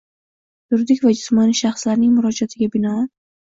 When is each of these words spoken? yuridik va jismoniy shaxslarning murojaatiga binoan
yuridik 0.73 1.03
va 1.07 1.11
jismoniy 1.17 1.59
shaxslarning 1.59 2.17
murojaatiga 2.17 2.71
binoan 2.79 3.07